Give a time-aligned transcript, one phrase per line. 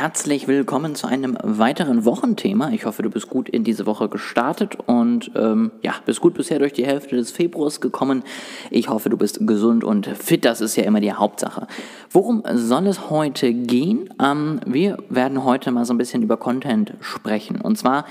[0.00, 2.70] Herzlich willkommen zu einem weiteren Wochenthema.
[2.70, 6.60] Ich hoffe, du bist gut in diese Woche gestartet und ähm, ja, bist gut bisher
[6.60, 8.22] durch die Hälfte des Februars gekommen.
[8.70, 10.44] Ich hoffe, du bist gesund und fit.
[10.44, 11.66] Das ist ja immer die Hauptsache.
[12.12, 14.08] Worum soll es heute gehen?
[14.22, 17.60] Ähm, wir werden heute mal so ein bisschen über Content sprechen.
[17.60, 18.04] Und zwar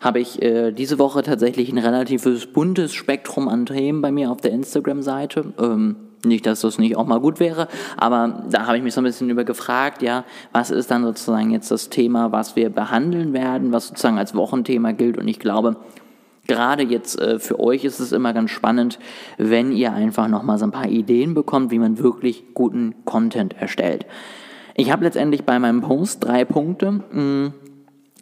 [0.00, 4.40] habe ich äh, diese Woche tatsächlich ein relatives buntes Spektrum an Themen bei mir auf
[4.40, 5.54] der Instagram-Seite.
[5.58, 9.00] Ähm, nicht, dass das nicht auch mal gut wäre, aber da habe ich mich so
[9.00, 13.32] ein bisschen über gefragt, ja, was ist dann sozusagen jetzt das Thema, was wir behandeln
[13.32, 15.18] werden, was sozusagen als Wochenthema gilt.
[15.18, 15.76] Und ich glaube,
[16.46, 18.98] gerade jetzt äh, für euch ist es immer ganz spannend,
[19.38, 24.06] wenn ihr einfach nochmal so ein paar Ideen bekommt, wie man wirklich guten Content erstellt.
[24.74, 26.92] Ich habe letztendlich bei meinem Post drei Punkte.
[26.92, 27.52] Mh, hm,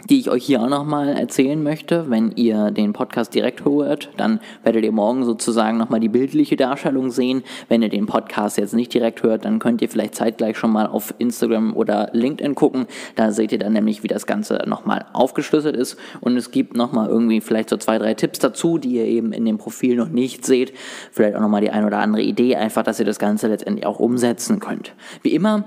[0.08, 2.08] die ich euch hier auch nochmal erzählen möchte.
[2.08, 7.10] Wenn ihr den Podcast direkt hört, dann werdet ihr morgen sozusagen nochmal die bildliche Darstellung
[7.10, 7.42] sehen.
[7.68, 10.86] Wenn ihr den Podcast jetzt nicht direkt hört, dann könnt ihr vielleicht zeitgleich schon mal
[10.86, 12.86] auf Instagram oder LinkedIn gucken.
[13.16, 15.96] Da seht ihr dann nämlich, wie das Ganze nochmal aufgeschlüsselt ist.
[16.20, 19.44] Und es gibt nochmal irgendwie vielleicht so zwei, drei Tipps dazu, die ihr eben in
[19.44, 20.72] dem Profil noch nicht seht.
[21.12, 23.98] Vielleicht auch nochmal die ein oder andere Idee, einfach, dass ihr das Ganze letztendlich auch
[23.98, 24.92] umsetzen könnt.
[25.22, 25.64] Wie immer,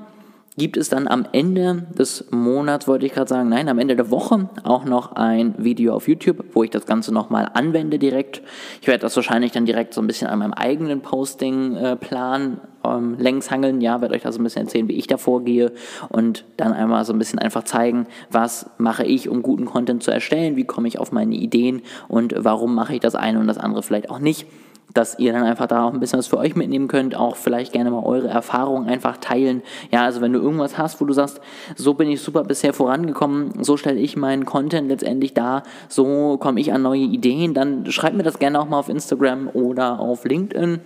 [0.57, 4.11] gibt es dann am Ende des Monats, wollte ich gerade sagen, nein, am Ende der
[4.11, 8.41] Woche auch noch ein Video auf YouTube, wo ich das Ganze nochmal anwende direkt.
[8.81, 13.49] Ich werde das wahrscheinlich dann direkt so ein bisschen an meinem eigenen Posting-Plan ähm, längs
[13.49, 15.71] hangeln, ja, werde euch da so ein bisschen erzählen, wie ich da vorgehe
[16.09, 20.11] und dann einmal so ein bisschen einfach zeigen, was mache ich, um guten Content zu
[20.11, 23.57] erstellen, wie komme ich auf meine Ideen und warum mache ich das eine und das
[23.57, 24.45] andere vielleicht auch nicht
[24.93, 27.73] dass ihr dann einfach da auch ein bisschen was für euch mitnehmen könnt, auch vielleicht
[27.73, 29.63] gerne mal eure Erfahrungen einfach teilen.
[29.91, 31.41] Ja, also wenn du irgendwas hast, wo du sagst,
[31.75, 36.59] so bin ich super bisher vorangekommen, so stelle ich meinen Content letztendlich dar, so komme
[36.59, 40.25] ich an neue Ideen, dann schreibt mir das gerne auch mal auf Instagram oder auf
[40.25, 40.79] LinkedIn.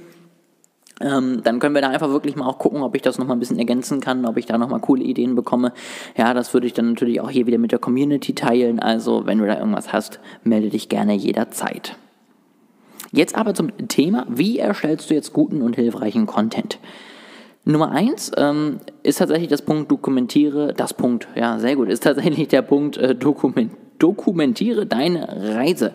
[0.99, 3.39] Ähm, dann können wir da einfach wirklich mal auch gucken, ob ich das nochmal ein
[3.39, 5.73] bisschen ergänzen kann, ob ich da nochmal coole Ideen bekomme.
[6.15, 8.79] Ja, das würde ich dann natürlich auch hier wieder mit der Community teilen.
[8.79, 11.97] Also, wenn du da irgendwas hast, melde dich gerne jederzeit.
[13.11, 16.79] Jetzt aber zum Thema, wie erstellst du jetzt guten und hilfreichen Content?
[17.63, 22.47] Nummer eins ähm, ist tatsächlich das Punkt dokumentiere, das Punkt, ja, sehr gut, ist tatsächlich
[22.47, 25.91] der Punkt äh, dokument, dokumentiere deine Reise.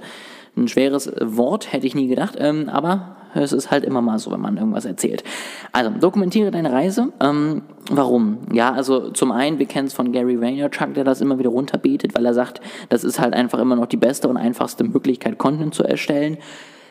[0.54, 4.30] Ein schweres Wort, hätte ich nie gedacht, ähm, aber es ist halt immer mal so,
[4.30, 5.24] wenn man irgendwas erzählt.
[5.72, 7.12] Also, dokumentiere deine Reise.
[7.20, 8.40] Ähm, warum?
[8.52, 12.14] Ja, also zum einen, wir kennen es von Gary Vaynerchuk, der das immer wieder runterbetet,
[12.14, 15.74] weil er sagt, das ist halt einfach immer noch die beste und einfachste Möglichkeit, Content
[15.74, 16.36] zu erstellen.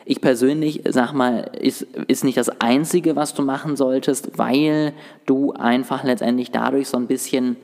[0.04, 4.92] Ich persönlich sag mal, ist, ist nicht das Einzige, was du machen solltest, weil
[5.26, 7.56] du einfach letztendlich dadurch so ein bisschen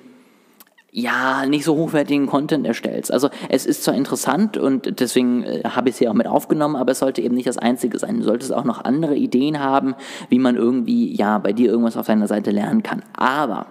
[0.91, 3.13] ja, nicht so hochwertigen Content erstellst.
[3.13, 6.77] Also es ist zwar interessant und deswegen äh, habe ich es hier auch mit aufgenommen,
[6.77, 8.17] aber es sollte eben nicht das Einzige sein.
[8.19, 9.95] Du solltest auch noch andere Ideen haben,
[10.31, 13.03] wie man irgendwie, ja, bei dir irgendwas auf deiner Seite lernen kann.
[13.15, 13.67] Aber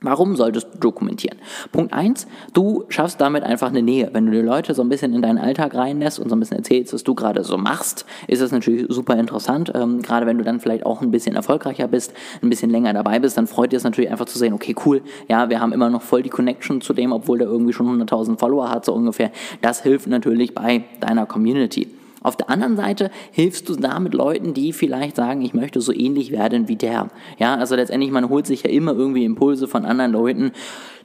[0.00, 1.38] Warum solltest du dokumentieren?
[1.72, 4.10] Punkt eins: du schaffst damit einfach eine Nähe.
[4.12, 6.58] Wenn du die Leute so ein bisschen in deinen Alltag reinlässt und so ein bisschen
[6.58, 9.72] erzählst, was du gerade so machst, ist das natürlich super interessant.
[9.74, 13.18] Ähm, gerade wenn du dann vielleicht auch ein bisschen erfolgreicher bist, ein bisschen länger dabei
[13.18, 15.90] bist, dann freut dir es natürlich einfach zu sehen, okay, cool, ja, wir haben immer
[15.90, 19.32] noch voll die Connection zu dem, obwohl der irgendwie schon 100.000 Follower hat, so ungefähr.
[19.62, 21.88] Das hilft natürlich bei deiner Community.
[22.28, 26.30] Auf der anderen Seite hilfst du damit Leuten, die vielleicht sagen, ich möchte so ähnlich
[26.30, 27.08] werden wie der.
[27.38, 30.52] Ja, also letztendlich, man holt sich ja immer irgendwie Impulse von anderen Leuten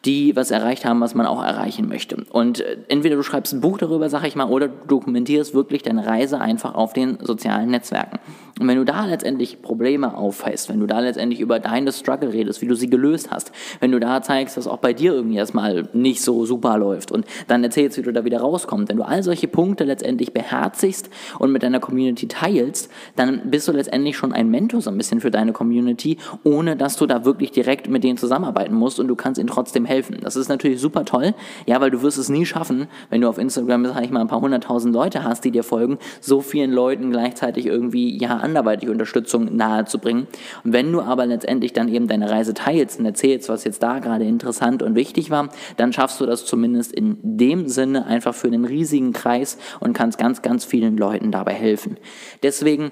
[0.06, 2.18] die was erreicht haben, was man auch erreichen möchte.
[2.32, 5.82] Und äh, entweder du schreibst ein Buch darüber, sag ich mal, oder du dokumentierst wirklich
[5.82, 8.20] deine Reise einfach auf den sozialen Netzwerken.
[8.60, 12.62] Und wenn du da letztendlich Probleme aufweist, wenn du da letztendlich über deine Struggle redest,
[12.62, 15.88] wie du sie gelöst hast, wenn du da zeigst, dass auch bei dir irgendwie erstmal
[15.94, 19.24] nicht so super läuft und dann erzählst, wie du da wieder rauskommst, wenn du all
[19.24, 21.10] solche Punkte letztendlich beherzigst
[21.40, 25.22] und mit deiner Community teilst, dann bist du letztendlich schon ein Mentor so ein bisschen
[25.22, 29.16] für deine Community, ohne dass du da wirklich direkt mit denen zusammenarbeiten musst und du
[29.16, 30.18] kannst ihnen trotzdem helfen helfen.
[30.22, 31.34] Das ist natürlich super toll,
[31.66, 34.28] ja, weil du wirst es nie schaffen, wenn du auf Instagram, sag ich mal, ein
[34.28, 39.56] paar hunderttausend Leute hast, die dir folgen, so vielen Leuten gleichzeitig irgendwie, ja, anderweitig Unterstützung
[39.56, 40.28] nahezubringen.
[40.64, 44.00] Und wenn du aber letztendlich dann eben deine Reise teilst und erzählst, was jetzt da
[44.00, 48.48] gerade interessant und wichtig war, dann schaffst du das zumindest in dem Sinne einfach für
[48.48, 51.98] einen riesigen Kreis und kannst ganz, ganz vielen Leuten dabei helfen.
[52.42, 52.92] Deswegen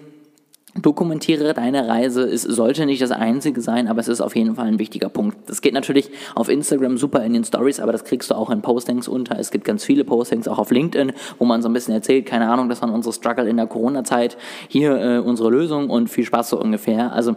[0.73, 2.23] Dokumentiere deine Reise.
[2.23, 5.38] Es sollte nicht das einzige sein, aber es ist auf jeden Fall ein wichtiger Punkt.
[5.50, 8.62] Das geht natürlich auf Instagram super in den Stories, aber das kriegst du auch in
[8.62, 9.38] Postings unter.
[9.38, 12.50] Es gibt ganz viele Postings auch auf LinkedIn, wo man so ein bisschen erzählt, keine
[12.50, 14.38] Ahnung, das waren unsere Struggle in der Corona-Zeit,
[14.69, 17.12] hier äh, unsere Lösung und viel Spaß so ungefähr.
[17.12, 17.35] Also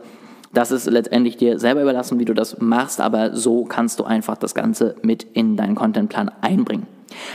[0.53, 4.37] Das ist letztendlich dir selber überlassen, wie du das machst, aber so kannst du einfach
[4.37, 6.87] das Ganze mit in deinen Contentplan einbringen.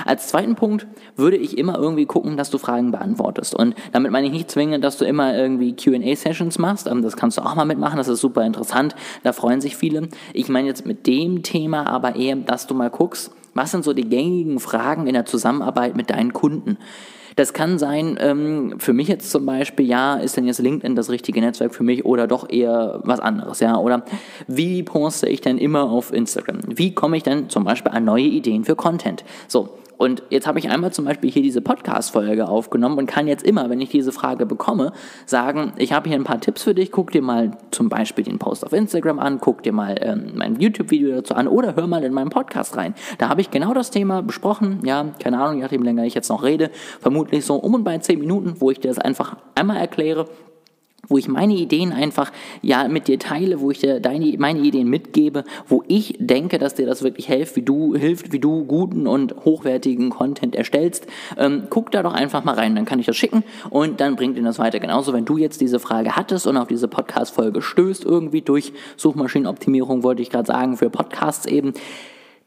[0.06, 3.56] Als zweiten Punkt würde ich immer irgendwie gucken, dass du Fragen beantwortest.
[3.56, 6.88] Und damit meine ich nicht zwingend, dass du immer irgendwie QA-Sessions machst.
[6.88, 8.95] Ähm, das kannst du auch mal mitmachen, das ist super interessant.
[9.24, 10.10] Da freuen sich viele.
[10.33, 13.94] Ich meine jetzt mit dem Thema aber eher, dass du mal guckst, was sind so
[13.94, 16.77] die gängigen Fragen in der Zusammenarbeit mit deinen Kunden?
[17.39, 21.09] Das kann sein, ähm, für mich jetzt zum Beispiel, ja, ist denn jetzt LinkedIn das
[21.09, 23.77] richtige Netzwerk für mich oder doch eher was anderes, ja?
[23.77, 24.03] Oder
[24.47, 26.59] wie poste ich denn immer auf Instagram?
[26.68, 29.24] Wie komme ich denn zum Beispiel an neue Ideen für Content?
[29.47, 29.69] So,
[30.00, 33.69] und jetzt habe ich einmal zum Beispiel hier diese Podcast-Folge aufgenommen und kann jetzt immer,
[33.69, 34.94] wenn ich diese Frage bekomme,
[35.25, 38.40] sagen, ich habe hier ein paar Tipps für dich, guck dir mal zum Beispiel den
[38.40, 42.01] Post auf Instagram an, guck dir mal ähm, mein YouTube-Video dazu an oder hör mal
[42.06, 42.96] in meinen Podcast rein.
[43.18, 46.30] Da habe ich genau das Thema besprochen, ja, keine Ahnung, je nachdem, länger ich jetzt
[46.30, 49.75] noch rede, vermutlich so um und bei zehn Minuten, wo ich dir das einfach einmal
[49.75, 50.28] erkläre
[51.07, 52.31] wo ich meine Ideen einfach
[52.62, 56.75] ja mit dir teile, wo ich dir deine, meine Ideen mitgebe, wo ich denke, dass
[56.75, 61.07] dir das wirklich hilft, wie du hilft, wie du guten und hochwertigen Content erstellst.
[61.38, 64.38] Ähm, guck da doch einfach mal rein, dann kann ich das schicken und dann bringt
[64.38, 64.80] dir das weiter.
[64.80, 70.04] Genauso, wenn du jetzt diese Frage hattest und auf diese Podcast-Folge stößt, irgendwie durch Suchmaschinenoptimierung,
[70.04, 71.74] wollte ich gerade sagen, für Podcasts eben,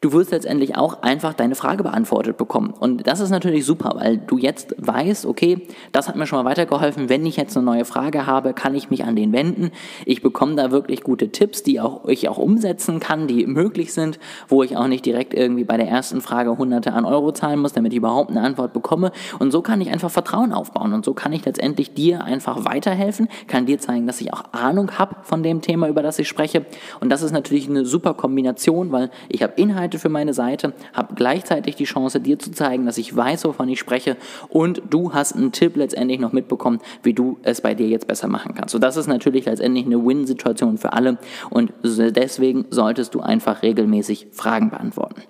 [0.02, 2.74] du wirst letztendlich auch einfach deine Frage beantwortet bekommen.
[2.78, 6.50] Und das ist natürlich super, weil du jetzt weißt, okay, das hat mir schon mal
[6.50, 7.08] weitergeholfen.
[7.08, 9.70] Wenn ich jetzt eine neue Frage habe, kann ich mich an den wenden.
[10.04, 14.18] Ich bekomme da wirklich gute Tipps, die auch, ich auch umsetzen kann, die möglich sind,
[14.48, 17.72] wo ich auch nicht direkt irgendwie bei der ersten Frage hunderte an Euro zahlen muss,
[17.72, 19.12] damit ich überhaupt eine Antwort bekomme.
[19.38, 20.94] Und so kann ich einfach Vertrauen aufbauen.
[20.94, 24.98] Und so kann ich letztendlich dir einfach weiterhelfen, kann dir zeigen, dass ich auch Ahnung
[24.98, 26.66] habe von dem Thema, über das ich spreche.
[26.98, 30.72] Und das ist natürlich eine super Kombination, weil ich habe Inhalt Inhalte für meine Seite,
[30.94, 34.16] habe gleichzeitig die Chance, dir zu zeigen, dass ich weiß, wovon ich spreche
[34.48, 38.28] und du hast einen Tipp letztendlich noch mitbekommen, wie du es bei dir jetzt besser
[38.28, 38.72] machen kannst.
[38.72, 41.18] So, das ist natürlich letztendlich eine Win-Situation für alle
[41.50, 45.22] und deswegen solltest du einfach regelmäßig Fragen beantworten.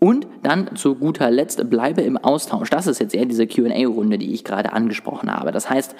[0.00, 2.68] Und dann zu guter Letzt bleibe im Austausch.
[2.70, 5.52] Das ist jetzt eher diese QA-Runde, die ich gerade angesprochen habe.
[5.52, 5.94] Das heißt,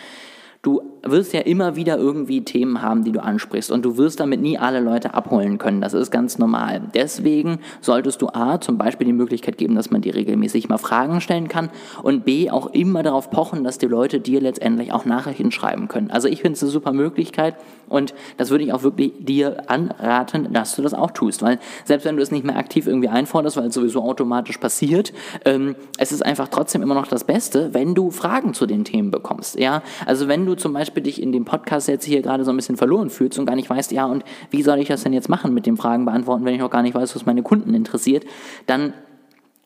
[0.62, 4.40] du wirst ja immer wieder irgendwie Themen haben, die du ansprichst und du wirst damit
[4.40, 5.80] nie alle Leute abholen können.
[5.80, 6.82] Das ist ganz normal.
[6.94, 11.20] Deswegen solltest du A, zum Beispiel die Möglichkeit geben, dass man dir regelmäßig mal Fragen
[11.20, 11.70] stellen kann
[12.02, 16.10] und B, auch immer darauf pochen, dass die Leute dir letztendlich auch Nachrichten schreiben können.
[16.10, 17.56] Also ich finde es eine super Möglichkeit
[17.88, 22.04] und das würde ich auch wirklich dir anraten, dass du das auch tust, weil selbst
[22.04, 25.12] wenn du es nicht mehr aktiv irgendwie einforderst, weil es sowieso automatisch passiert,
[25.44, 29.10] ähm, es ist einfach trotzdem immer noch das Beste, wenn du Fragen zu den Themen
[29.10, 29.58] bekommst.
[29.58, 32.50] Ja, also wenn du zum Beispiel Beispiel dich in dem Podcast jetzt hier gerade so
[32.50, 35.12] ein bisschen verloren fühlst und gar nicht weißt, ja, und wie soll ich das denn
[35.12, 37.74] jetzt machen mit den Fragen beantworten, wenn ich noch gar nicht weiß, was meine Kunden
[37.74, 38.24] interessiert,
[38.66, 38.92] dann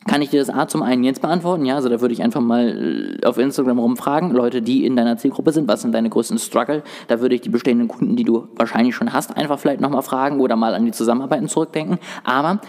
[0.07, 1.67] kann ich dir das A zum einen jetzt beantworten?
[1.67, 5.19] Ja, also da würde ich einfach mal äh, auf Instagram rumfragen, Leute, die in deiner
[5.19, 6.83] Zielgruppe sind, was sind deine größten Struggle?
[7.09, 10.41] Da würde ich die bestehenden Kunden, die du wahrscheinlich schon hast, einfach vielleicht nochmal fragen
[10.41, 11.99] oder mal an die Zusammenarbeiten zurückdenken.
[12.25, 12.61] Aber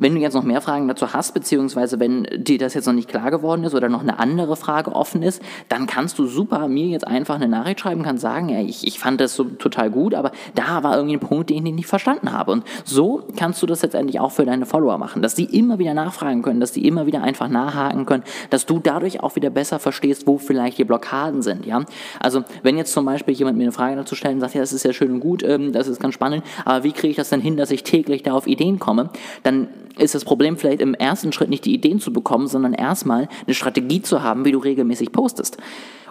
[0.00, 3.08] wenn du jetzt noch mehr Fragen dazu hast, beziehungsweise wenn dir das jetzt noch nicht
[3.08, 6.86] klar geworden ist oder noch eine andere Frage offen ist, dann kannst du super mir
[6.86, 10.14] jetzt einfach eine Nachricht schreiben, kannst sagen, ja, ich, ich fand das so total gut,
[10.14, 12.50] aber da war irgendwie ein Punkt, den ich nicht verstanden habe.
[12.50, 15.92] Und so kannst du das letztendlich auch für deine Follower machen, dass die immer wieder
[15.92, 19.78] nachfragen können, dass die immer wieder einfach nachhaken können, dass du dadurch auch wieder besser
[19.78, 21.84] verstehst, wo vielleicht die Blockaden sind, ja.
[22.18, 24.72] Also, wenn jetzt zum Beispiel jemand mir eine Frage dazu stellt und sagt, ja, das
[24.72, 27.28] ist ja schön und gut, ähm, das ist ganz spannend, aber wie kriege ich das
[27.28, 29.10] denn hin, dass ich täglich da auf Ideen komme,
[29.42, 29.68] dann
[30.00, 33.54] ist das Problem vielleicht im ersten Schritt nicht die Ideen zu bekommen, sondern erstmal eine
[33.54, 35.58] Strategie zu haben, wie du regelmäßig postest.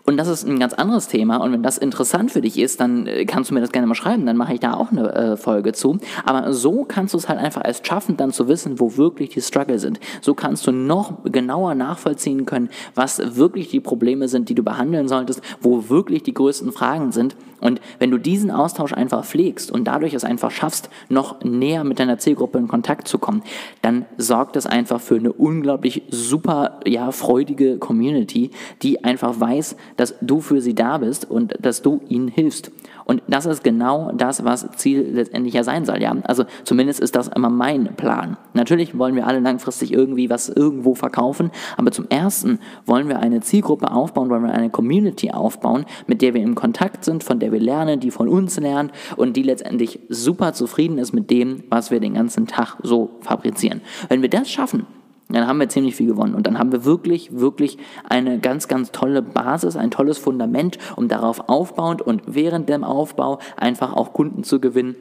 [0.09, 1.37] Und das ist ein ganz anderes Thema.
[1.37, 3.93] Und wenn das interessant für dich ist, dann äh, kannst du mir das gerne mal
[3.93, 4.25] schreiben.
[4.25, 5.99] Dann mache ich da auch eine äh, Folge zu.
[6.25, 9.41] Aber so kannst du es halt einfach erst schaffen, dann zu wissen, wo wirklich die
[9.43, 9.99] Struggle sind.
[10.21, 15.07] So kannst du noch genauer nachvollziehen können, was wirklich die Probleme sind, die du behandeln
[15.07, 17.35] solltest, wo wirklich die größten Fragen sind.
[17.59, 21.99] Und wenn du diesen Austausch einfach pflegst und dadurch es einfach schaffst, noch näher mit
[21.99, 23.43] deiner Zielgruppe in Kontakt zu kommen,
[23.81, 28.51] dann sorgt das einfach für eine unglaublich super, ja, freudige Community,
[28.81, 32.71] die einfach weiß, dass du für sie da bist und dass du ihnen hilfst.
[33.03, 36.15] Und das ist genau das, was Ziel letztendlich ja sein soll, ja.
[36.23, 38.37] Also zumindest ist das immer mein Plan.
[38.53, 43.41] Natürlich wollen wir alle langfristig irgendwie was irgendwo verkaufen, aber zum ersten wollen wir eine
[43.41, 47.51] Zielgruppe aufbauen, wollen wir eine Community aufbauen, mit der wir im Kontakt sind, von der
[47.51, 51.91] wir lernen, die von uns lernt und die letztendlich super zufrieden ist mit dem, was
[51.91, 53.81] wir den ganzen Tag so fabrizieren.
[54.07, 54.85] Wenn wir das schaffen,
[55.29, 56.33] dann haben wir ziemlich viel gewonnen.
[56.33, 61.07] Und dann haben wir wirklich, wirklich eine ganz, ganz tolle Basis, ein tolles Fundament, um
[61.07, 64.95] darauf aufbauend und während dem Aufbau einfach auch Kunden zu gewinnen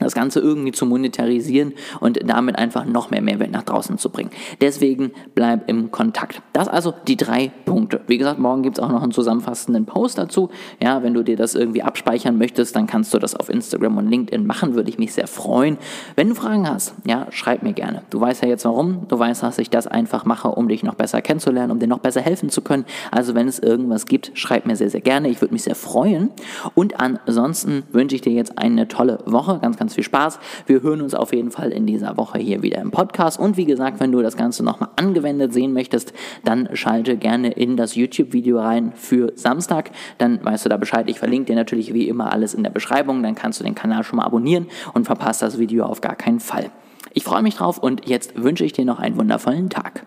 [0.00, 4.30] das Ganze irgendwie zu monetarisieren und damit einfach noch mehr Mehrwert nach draußen zu bringen.
[4.60, 6.42] Deswegen bleib im Kontakt.
[6.52, 8.00] Das also die drei Punkte.
[8.06, 10.50] Wie gesagt, morgen gibt es auch noch einen zusammenfassenden Post dazu.
[10.82, 14.08] Ja, wenn du dir das irgendwie abspeichern möchtest, dann kannst du das auf Instagram und
[14.10, 15.78] LinkedIn machen, würde ich mich sehr freuen.
[16.16, 18.02] Wenn du Fragen hast, ja, schreib mir gerne.
[18.10, 19.06] Du weißt ja jetzt warum.
[19.08, 21.98] Du weißt, dass ich das einfach mache, um dich noch besser kennenzulernen, um dir noch
[21.98, 22.84] besser helfen zu können.
[23.10, 25.28] Also wenn es irgendwas gibt, schreib mir sehr, sehr gerne.
[25.28, 26.30] Ich würde mich sehr freuen.
[26.74, 29.58] Und ansonsten wünsche ich dir jetzt eine tolle Woche.
[29.60, 30.38] Ganz, ganz viel Spaß.
[30.66, 33.38] Wir hören uns auf jeden Fall in dieser Woche hier wieder im Podcast.
[33.38, 37.76] Und wie gesagt, wenn du das Ganze nochmal angewendet sehen möchtest, dann schalte gerne in
[37.76, 39.90] das YouTube-Video rein für Samstag.
[40.16, 41.10] Dann weißt du da Bescheid.
[41.10, 43.22] Ich verlinke dir natürlich wie immer alles in der Beschreibung.
[43.22, 46.40] Dann kannst du den Kanal schon mal abonnieren und verpasst das Video auf gar keinen
[46.40, 46.70] Fall.
[47.12, 50.06] Ich freue mich drauf und jetzt wünsche ich dir noch einen wundervollen Tag.